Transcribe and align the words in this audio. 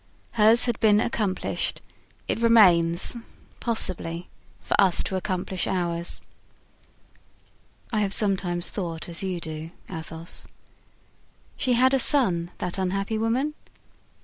Hers 0.31 0.65
had 0.65 0.79
been 0.79 0.99
accomplished; 0.99 1.79
it 2.27 2.39
remains, 2.39 3.15
possibly, 3.59 4.29
for 4.59 4.75
us 4.81 5.03
to 5.03 5.15
accomplish 5.15 5.67
ours." 5.67 6.23
"I 7.93 7.99
have 7.99 8.11
sometimes 8.11 8.71
thought 8.71 9.07
as 9.07 9.21
you 9.21 9.39
do, 9.39 9.69
Athos." 9.91 10.47
"She 11.55 11.73
had 11.73 11.93
a 11.93 11.99
son, 11.99 12.49
that 12.57 12.79
unhappy 12.79 13.19
woman?" 13.19 13.53